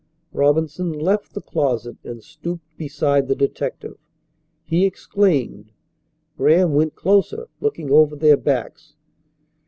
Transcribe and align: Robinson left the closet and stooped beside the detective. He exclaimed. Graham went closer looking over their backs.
Robinson 0.33 0.91
left 0.91 1.35
the 1.35 1.41
closet 1.41 1.97
and 2.03 2.23
stooped 2.23 2.75
beside 2.75 3.27
the 3.27 3.35
detective. 3.35 3.99
He 4.63 4.83
exclaimed. 4.83 5.73
Graham 6.37 6.73
went 6.73 6.95
closer 6.95 7.49
looking 7.59 7.91
over 7.91 8.15
their 8.15 8.35
backs. 8.37 8.95